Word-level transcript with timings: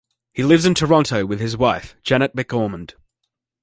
He 0.33 0.43
lives 0.43 0.65
in 0.65 0.73
Toronto 0.73 1.27
with 1.27 1.39
his 1.39 1.55
wife 1.55 1.95
Janet 2.01 2.35
McOrmond. 2.35 2.95